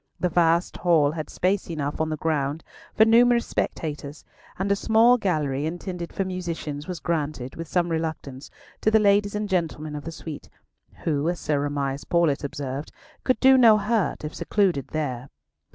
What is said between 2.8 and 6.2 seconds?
for numerous spectators, and a small gallery intended